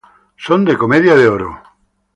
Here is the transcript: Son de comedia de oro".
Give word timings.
Son 0.45 0.61
de 0.65 0.79
comedia 0.81 1.13
de 1.15 1.27
oro". 1.29 1.51